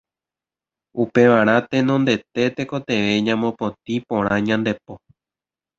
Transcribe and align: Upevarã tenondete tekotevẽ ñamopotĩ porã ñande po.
Upevarã 1.03 1.55
tenondete 1.71 2.43
tekotevẽ 2.55 3.13
ñamopotĩ 3.27 3.95
porã 4.07 4.35
ñande 4.47 4.73
po. 4.83 4.93